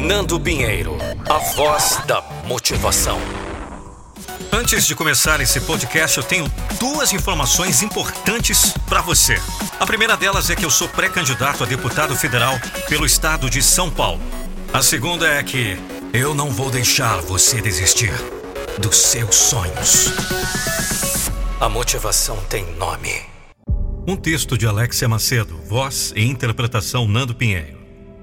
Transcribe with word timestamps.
Nando 0.00 0.38
Pinheiro, 0.38 0.96
a 1.28 1.38
voz 1.54 2.00
da 2.06 2.22
motivação. 2.46 3.18
Antes 4.52 4.86
de 4.86 4.94
começar 4.94 5.40
esse 5.40 5.60
podcast, 5.60 6.16
eu 6.16 6.22
tenho 6.22 6.50
duas 6.78 7.12
informações 7.12 7.82
importantes 7.82 8.72
para 8.88 9.02
você. 9.02 9.42
A 9.78 9.84
primeira 9.84 10.16
delas 10.16 10.50
é 10.50 10.56
que 10.56 10.64
eu 10.64 10.70
sou 10.70 10.88
pré-candidato 10.88 11.64
a 11.64 11.66
deputado 11.66 12.14
federal 12.16 12.54
pelo 12.88 13.04
estado 13.04 13.50
de 13.50 13.60
São 13.60 13.90
Paulo. 13.90 14.20
A 14.72 14.82
segunda 14.82 15.26
é 15.26 15.42
que 15.42 15.76
eu 16.12 16.32
não 16.32 16.48
vou 16.48 16.70
deixar 16.70 17.20
você 17.20 17.60
desistir 17.60 18.12
dos 18.78 18.96
seus 18.96 19.34
sonhos. 19.34 20.12
A 21.60 21.68
motivação 21.68 22.36
tem 22.48 22.64
nome. 22.76 23.20
Um 24.06 24.16
texto 24.16 24.56
de 24.56 24.64
Alexia 24.64 25.08
Macedo, 25.08 25.58
voz 25.68 26.12
e 26.14 26.24
interpretação 26.24 27.06
Nando 27.06 27.34
Pinheiro. 27.34 27.77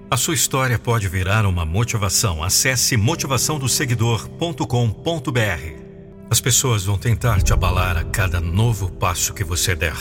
A 0.10 0.18
sua 0.18 0.34
história 0.36 0.78
pode 0.78 1.08
virar 1.08 1.48
uma 1.48 1.66
motivação. 1.66 2.44
Acesse 2.44 2.96
motivaçãodoseguidor.com.br. 2.96 5.86
As 6.30 6.40
pessoas 6.40 6.84
vão 6.84 6.96
tentar 6.96 7.42
te 7.42 7.52
abalar 7.52 7.98
a 7.98 8.04
cada 8.04 8.40
novo 8.40 8.92
passo 8.92 9.34
que 9.34 9.44
você 9.44 9.76
der. 9.76 9.98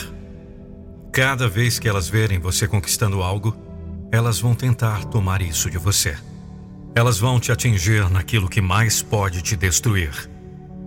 Cada 1.11 1.49
vez 1.49 1.79
que 1.79 1.89
elas 1.89 2.07
verem 2.07 2.39
você 2.39 2.67
conquistando 2.67 3.23
algo, 3.23 3.57
elas 4.11 4.39
vão 4.39 4.53
tentar 4.53 5.05
tomar 5.05 5.41
isso 5.41 5.71
de 5.71 5.79
você. 5.79 6.15
Elas 6.93 7.17
vão 7.17 7.39
te 7.39 7.51
atingir 7.51 8.07
naquilo 8.07 8.47
que 8.47 8.61
mais 8.61 9.01
pode 9.01 9.41
te 9.41 9.55
destruir: 9.55 10.29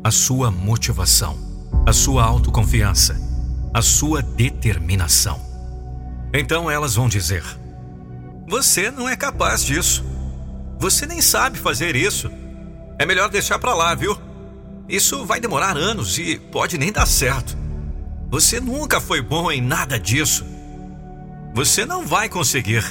a 0.05 0.13
sua 0.13 0.49
motivação, 0.49 1.37
a 1.85 1.93
sua 1.93 2.23
autoconfiança, 2.23 3.21
a 3.75 3.83
sua 3.83 4.23
determinação. 4.23 5.41
Então 6.33 6.71
elas 6.71 6.95
vão 6.95 7.09
dizer: 7.09 7.43
você 8.49 8.91
não 8.91 9.09
é 9.09 9.15
capaz 9.15 9.63
disso. 9.63 10.05
Você 10.79 11.07
nem 11.07 11.21
sabe 11.21 11.59
fazer 11.59 11.95
isso. 11.95 12.31
É 12.99 13.05
melhor 13.05 13.29
deixar 13.29 13.59
para 13.59 13.75
lá, 13.75 13.95
viu? 13.95 14.17
Isso 14.89 15.27
vai 15.27 15.39
demorar 15.39 15.77
anos 15.77 16.19
e 16.19 16.39
pode 16.39 16.79
nem 16.79 16.91
dar 16.91 17.07
certo. 17.07 17.57
Você 18.31 18.59
nunca 18.59 19.01
foi 19.01 19.21
bom 19.21 19.51
em 19.51 19.61
nada 19.61 20.01
disso. 20.01 20.45
Você 21.55 21.85
não 21.85 22.07
vai 22.07 22.29
conseguir. 22.29 22.83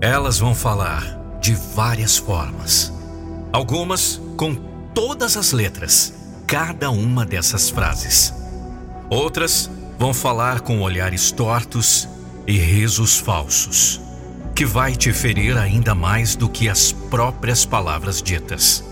Elas 0.00 0.38
vão 0.38 0.54
falar 0.54 1.38
de 1.40 1.54
várias 1.54 2.16
formas. 2.16 2.92
Algumas 3.52 4.20
com 4.36 4.54
todas 4.94 5.36
as 5.36 5.52
letras, 5.52 6.12
cada 6.46 6.90
uma 6.90 7.24
dessas 7.24 7.70
frases. 7.70 8.34
Outras 9.08 9.70
vão 9.98 10.12
falar 10.12 10.60
com 10.60 10.80
olhares 10.80 11.30
tortos 11.30 12.08
e 12.46 12.58
risos 12.58 13.18
falsos, 13.18 14.00
que 14.54 14.64
vai 14.64 14.94
te 14.94 15.12
ferir 15.12 15.56
ainda 15.56 15.94
mais 15.94 16.36
do 16.36 16.48
que 16.48 16.68
as 16.68 16.92
próprias 16.92 17.64
palavras 17.64 18.22
ditas. 18.22 18.84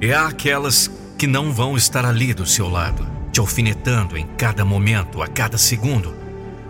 E 0.00 0.12
há 0.12 0.26
aquelas 0.26 0.90
que 1.18 1.26
não 1.26 1.52
vão 1.52 1.76
estar 1.76 2.04
ali 2.04 2.32
do 2.32 2.46
seu 2.46 2.68
lado, 2.68 3.06
te 3.30 3.40
alfinetando 3.40 4.16
em 4.16 4.26
cada 4.38 4.64
momento, 4.64 5.22
a 5.22 5.26
cada 5.26 5.58
segundo, 5.58 6.14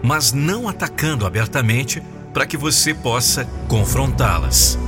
mas 0.03 0.33
não 0.33 0.69
atacando 0.69 1.27
abertamente 1.27 2.03
para 2.33 2.47
que 2.47 2.57
você 2.57 2.93
possa 2.93 3.45
confrontá-las. 3.69 4.79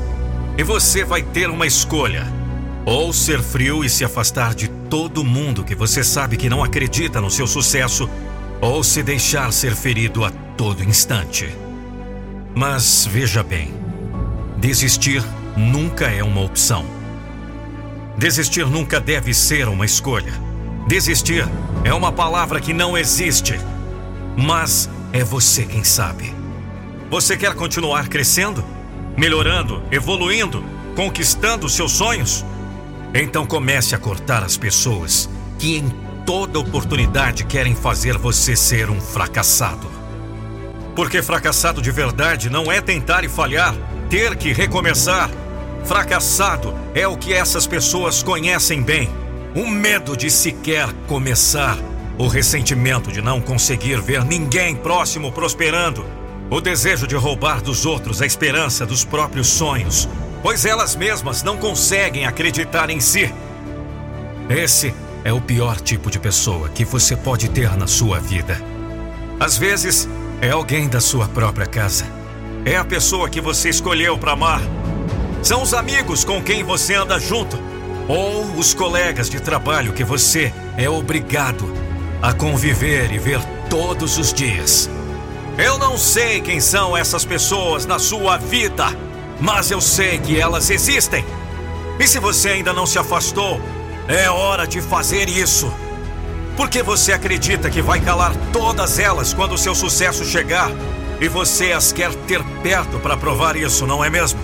E 0.57 0.63
você 0.63 1.05
vai 1.05 1.23
ter 1.23 1.49
uma 1.49 1.67
escolha: 1.67 2.27
ou 2.85 3.13
ser 3.13 3.41
frio 3.41 3.85
e 3.85 3.89
se 3.89 4.05
afastar 4.05 4.55
de 4.55 4.69
todo 4.69 5.25
mundo 5.25 5.65
que 5.65 5.75
você 5.75 6.03
sabe 6.03 6.37
que 6.37 6.51
não 6.51 6.63
acredita 6.63 7.21
no 7.21 7.31
seu 7.31 7.47
sucesso, 7.47 8.09
ou 8.63 8.85
se 8.85 9.03
deixar 9.03 9.53
ser 9.53 9.75
ferido 9.75 10.25
a 10.25 10.31
todo 10.57 10.85
instante. 10.85 11.53
Mas 12.55 13.05
veja 13.11 13.43
bem: 13.43 13.75
desistir 14.57 15.23
nunca 15.57 16.07
é 16.07 16.23
uma 16.23 16.41
opção. 16.41 16.87
Desistir 18.17 18.65
nunca 18.67 19.01
deve 19.01 19.35
ser 19.35 19.67
uma 19.67 19.85
escolha. 19.85 20.33
Desistir 20.87 21.49
é 21.83 21.93
uma 21.93 22.13
palavra 22.13 22.61
que 22.61 22.73
não 22.73 22.97
existe, 22.97 23.59
mas 24.37 24.89
é 25.13 25.25
você 25.25 25.65
quem 25.65 25.83
sabe. 25.83 26.33
Você 27.11 27.37
quer 27.37 27.55
continuar 27.55 28.09
crescendo, 28.09 28.65
melhorando, 29.17 29.83
evoluindo, 29.91 30.65
conquistando 30.95 31.69
seus 31.69 31.93
sonhos? 31.93 32.45
Então 33.13 33.45
comece 33.45 33.95
a 33.95 33.99
cortar 33.99 34.45
as 34.45 34.57
pessoas 34.57 35.29
que 35.59 35.77
em 35.77 36.02
toda 36.25 36.59
oportunidade 36.59 37.45
querem 37.45 37.75
fazer 37.75 38.17
você 38.17 38.55
ser 38.55 38.91
um 38.91 39.01
fracassado. 39.01 39.91
Porque 40.95 41.23
fracassado 41.23 41.81
de 41.81 41.91
verdade 41.91 42.51
não 42.51 42.71
é 42.71 42.81
tentar 42.81 43.25
e 43.25 43.29
falhar, 43.29 43.75
ter 44.09 44.37
que 44.37 44.53
recomeçar. 44.53 45.31
Fracassado 45.85 46.75
é 46.95 47.07
o 47.09 47.17
que 47.17 47.33
essas 47.33 47.67
pessoas 47.67 48.23
conhecem 48.23 48.83
bem: 48.83 49.09
o 49.55 49.67
medo 49.67 50.17
de 50.17 50.31
sequer 50.31 50.93
começar, 51.09 51.79
o 52.19 52.29
ressentimento 52.29 53.11
de 53.11 53.23
não 53.23 53.41
conseguir 53.41 54.01
ver 54.01 54.25
ninguém 54.25 54.77
próximo 54.77 55.33
prosperando, 55.33 56.05
o 56.51 56.61
desejo 56.61 57.07
de 57.07 57.17
roubar 57.17 57.63
dos 57.63 57.87
outros 57.87 58.21
a 58.21 58.27
esperança 58.27 58.85
dos 58.87 59.05
próprios 59.05 59.49
sonhos, 59.49 60.09
pois 60.43 60.65
elas 60.65 60.95
mesmas 60.95 61.43
não 61.43 61.57
conseguem 61.57 62.27
acreditar 62.27 62.91
em 62.91 63.01
si. 63.01 63.33
Esse 64.51 64.95
é 65.25 65.33
o 65.33 65.41
pior 65.41 65.81
tipo 65.81 66.11
de 66.11 66.19
pessoa 66.19 66.69
que 66.69 66.85
você 66.85 67.17
pode 67.17 67.49
ter 67.49 67.77
na 67.77 67.87
sua 67.87 68.19
vida. 68.19 68.61
Às 69.39 69.57
vezes, 69.57 70.09
é 70.41 70.51
alguém 70.51 70.89
da 70.89 71.01
sua 71.01 71.29
própria 71.29 71.67
casa. 71.67 72.05
É 72.65 72.77
a 72.77 72.85
pessoa 72.85 73.29
que 73.29 73.41
você 73.41 73.69
escolheu 73.69 74.19
para 74.19 74.33
amar. 74.33 74.61
São 75.43 75.63
os 75.63 75.75
amigos 75.75 76.25
com 76.25 76.43
quem 76.43 76.63
você 76.63 76.95
anda 76.95 77.19
junto. 77.19 77.59
Ou 78.09 78.45
os 78.57 78.75
colegas 78.75 79.31
de 79.31 79.41
trabalho 79.41 79.93
que 79.93 80.05
você 80.05 80.53
é 80.77 80.89
obrigado 80.89 81.73
a 82.21 82.33
conviver 82.33 83.13
e 83.13 83.19
ver 83.19 83.41
todos 83.69 84.19
os 84.19 84.33
dias. 84.33 84.89
Eu 85.59 85.79
não 85.79 85.99
sei 85.99 86.41
quem 86.41 86.61
são 86.61 86.97
essas 86.97 87.25
pessoas 87.25 87.85
na 87.85 87.99
sua 87.99 88.37
vida, 88.37 88.87
mas 89.41 89.71
eu 89.71 89.81
sei 89.81 90.19
que 90.19 90.41
elas 90.41 90.71
existem. 90.71 91.25
E 91.99 92.07
se 92.07 92.19
você 92.19 92.51
ainda 92.51 92.73
não 92.73 92.87
se 92.87 92.99
afastou, 92.99 93.61
é 94.09 94.29
hora 94.31 94.67
de 94.67 94.81
fazer 94.81 95.29
isso. 95.29 95.73
Porque 96.57 96.83
você 96.83 97.13
acredita 97.13 97.71
que 97.71 97.81
vai 97.81 98.01
calar 98.01 98.33
todas 98.53 98.99
elas 98.99 99.33
quando 99.33 99.53
o 99.53 99.59
seu 99.59 99.75
sucesso 99.75 100.25
chegar 100.25 100.71
e 101.21 101.29
você 101.29 101.73
as 101.73 101.93
quer 101.93 102.13
ter 102.27 102.43
perto 102.63 102.99
para 102.99 103.17
provar 103.17 103.57
isso, 103.57 103.87
não 103.87 104.05
é 104.05 104.11
mesmo? 104.11 104.41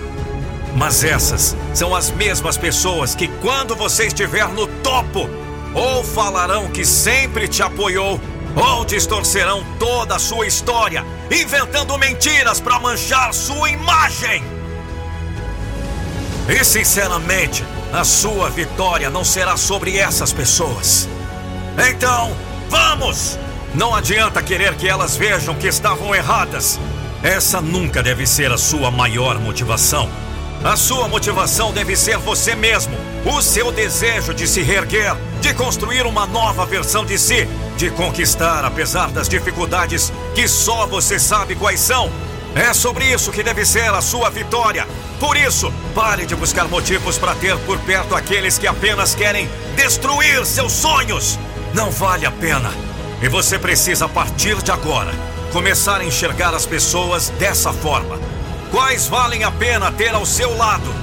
Mas 0.75 1.03
essas 1.03 1.55
são 1.73 1.95
as 1.95 2.11
mesmas 2.11 2.57
pessoas 2.57 3.15
que, 3.15 3.27
quando 3.27 3.75
você 3.75 4.07
estiver 4.07 4.47
no 4.49 4.65
topo, 4.67 5.29
ou 5.73 6.03
falarão 6.03 6.67
que 6.69 6.85
sempre 6.85 7.47
te 7.47 7.61
apoiou, 7.61 8.19
ou 8.55 8.85
distorcerão 8.85 9.63
toda 9.77 10.15
a 10.15 10.19
sua 10.19 10.47
história, 10.47 11.05
inventando 11.31 11.97
mentiras 11.97 12.59
para 12.59 12.79
manchar 12.79 13.33
sua 13.33 13.69
imagem. 13.69 14.58
E 16.49 16.65
sinceramente, 16.65 17.63
a 17.93 18.03
sua 18.03 18.49
vitória 18.49 19.07
não 19.09 19.23
será 19.23 19.55
sobre 19.55 19.97
essas 19.97 20.33
pessoas. 20.33 21.07
Então, 21.89 22.35
vamos! 22.67 23.37
Não 23.75 23.93
adianta 23.93 24.41
querer 24.41 24.73
que 24.75 24.87
elas 24.87 25.15
vejam 25.15 25.53
que 25.53 25.67
estavam 25.67 26.13
erradas. 26.15 26.79
Essa 27.21 27.61
nunca 27.61 28.01
deve 28.01 28.25
ser 28.25 28.51
a 28.51 28.57
sua 28.57 28.89
maior 28.89 29.39
motivação. 29.39 30.09
A 30.63 30.75
sua 30.75 31.07
motivação 31.07 31.71
deve 31.71 31.95
ser 31.95 32.17
você 32.17 32.53
mesmo, 32.55 32.97
o 33.25 33.41
seu 33.41 33.71
desejo 33.71 34.33
de 34.33 34.45
se 34.45 34.61
reerguer, 34.61 35.15
de 35.39 35.53
construir 35.53 36.05
uma 36.05 36.25
nova 36.25 36.65
versão 36.65 37.05
de 37.05 37.17
si, 37.17 37.47
de 37.77 37.89
conquistar 37.91 38.65
apesar 38.65 39.09
das 39.11 39.29
dificuldades 39.29 40.11
que 40.35 40.47
só 40.47 40.85
você 40.85 41.17
sabe 41.17 41.55
quais 41.55 41.79
são. 41.79 42.11
É 42.55 42.73
sobre 42.73 43.05
isso 43.05 43.31
que 43.31 43.43
deve 43.43 43.63
ser 43.65 43.93
a 43.93 44.01
sua 44.01 44.29
vitória. 44.29 44.87
Por 45.19 45.37
isso, 45.37 45.71
pare 45.93 46.25
de 46.25 46.35
buscar 46.35 46.67
motivos 46.67 47.17
para 47.17 47.35
ter 47.35 47.57
por 47.59 47.77
perto 47.79 48.15
aqueles 48.15 48.57
que 48.57 48.65
apenas 48.65 49.13
querem 49.13 49.49
destruir 49.75 50.45
seus 50.45 50.71
sonhos. 50.71 51.37
Não 51.73 51.91
vale 51.91 52.25
a 52.25 52.31
pena. 52.31 52.71
E 53.21 53.27
você 53.27 53.59
precisa, 53.59 54.05
a 54.05 54.09
partir 54.09 54.55
de 54.63 54.71
agora, 54.71 55.11
começar 55.51 56.01
a 56.01 56.05
enxergar 56.05 56.53
as 56.55 56.65
pessoas 56.65 57.29
dessa 57.37 57.71
forma. 57.71 58.19
Quais 58.71 59.07
valem 59.07 59.43
a 59.43 59.51
pena 59.51 59.91
ter 59.91 60.13
ao 60.13 60.25
seu 60.25 60.55
lado? 60.57 60.93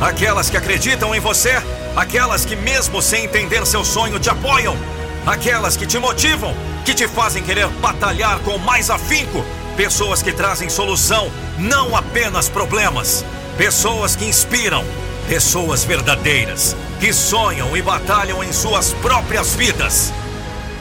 Aquelas 0.00 0.50
que 0.50 0.56
acreditam 0.56 1.14
em 1.14 1.20
você? 1.20 1.52
Aquelas 1.96 2.44
que, 2.44 2.56
mesmo 2.56 3.00
sem 3.00 3.24
entender 3.24 3.66
seu 3.66 3.84
sonho, 3.84 4.18
te 4.18 4.28
apoiam? 4.28 4.76
Aquelas 5.24 5.76
que 5.76 5.86
te 5.86 5.98
motivam? 5.98 6.54
Que 6.84 6.94
te 6.94 7.06
fazem 7.06 7.42
querer 7.42 7.68
batalhar 7.68 8.40
com 8.40 8.58
mais 8.58 8.90
afinco? 8.90 9.44
Pessoas 9.76 10.22
que 10.22 10.32
trazem 10.32 10.68
solução, 10.68 11.30
não 11.58 11.96
apenas 11.96 12.48
problemas. 12.48 13.24
Pessoas 13.56 14.14
que 14.14 14.24
inspiram. 14.24 14.84
Pessoas 15.28 15.84
verdadeiras, 15.84 16.76
que 17.00 17.12
sonham 17.12 17.76
e 17.76 17.80
batalham 17.80 18.42
em 18.42 18.52
suas 18.52 18.92
próprias 18.94 19.54
vidas. 19.54 20.12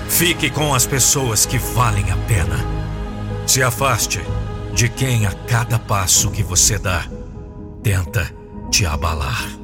Fique 0.10 0.50
com 0.50 0.74
as 0.74 0.86
pessoas 0.86 1.46
que 1.46 1.58
valem 1.58 2.12
a 2.12 2.18
pena. 2.28 2.58
Se 3.46 3.62
afaste 3.62 4.20
de 4.74 4.90
quem 4.90 5.26
a 5.26 5.32
cada 5.32 5.78
passo 5.78 6.32
que 6.32 6.44
você 6.44 6.78
dá 6.78 7.06
tenta 7.84 8.30
te 8.70 8.86
abalar. 8.86 9.61